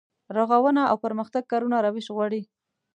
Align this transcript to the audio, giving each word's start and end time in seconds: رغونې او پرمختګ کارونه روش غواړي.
رغونې 0.37 0.83
او 0.91 0.97
پرمختګ 1.05 1.43
کارونه 1.51 1.77
روش 1.85 2.05
غواړي. 2.15 2.41